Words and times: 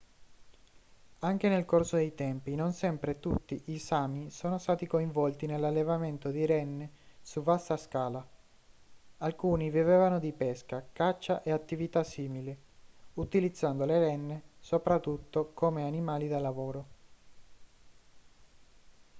anche 1.19 1.47
nel 1.47 1.65
corso 1.65 1.95
dei 1.95 2.15
tempi 2.15 2.55
non 2.55 2.73
sempre 2.73 3.19
tutti 3.19 3.61
i 3.65 3.77
sámi 3.77 4.31
sono 4.31 4.57
stati 4.57 4.87
coinvolti 4.87 5.45
nell'allevamento 5.45 6.31
di 6.31 6.43
renne 6.43 6.89
su 7.21 7.43
vasta 7.43 7.77
scala; 7.77 8.27
alcuni 9.19 9.69
vivevano 9.69 10.17
di 10.17 10.31
pesca 10.33 10.83
caccia 10.91 11.43
e 11.43 11.51
attività 11.51 12.03
simili 12.03 12.57
utilizzando 13.13 13.85
le 13.85 13.99
renne 13.99 14.41
soprattutto 14.59 15.51
come 15.53 15.83
animali 15.83 16.27
da 16.27 16.39
lavoro 16.39 16.85